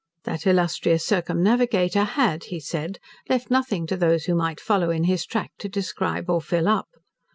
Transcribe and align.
That 0.23 0.47
illustrious 0.47 1.05
circumnavigator 1.05 2.03
had, 2.05 2.45
he 2.45 2.59
said, 2.59 2.97
left 3.29 3.51
nothing 3.51 3.85
to 3.85 3.95
those 3.95 4.23
who 4.25 4.33
might 4.33 4.59
follow 4.59 4.89
in 4.89 5.03
his 5.03 5.27
track 5.27 5.51
to 5.59 5.69
describe, 5.69 6.27
or 6.27 6.41
fill 6.41 6.67
up. 6.67 6.87